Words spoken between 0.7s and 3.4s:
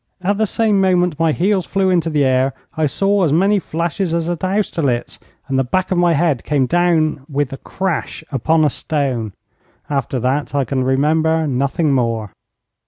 moment my heels flew into the air, I saw as